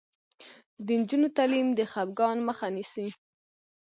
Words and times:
د 0.85 0.87
نجونو 0.99 1.27
تعلیم 1.37 1.67
د 1.73 1.79
خپګان 1.91 2.37
مخه 2.47 2.67
نیسي. 2.75 3.07